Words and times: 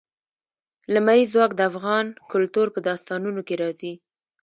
لمریز 0.93 1.29
ځواک 1.33 1.51
د 1.55 1.61
افغان 1.71 2.05
کلتور 2.31 2.67
په 2.75 2.79
داستانونو 2.87 3.41
کې 3.47 3.55
راځي. 3.61 3.93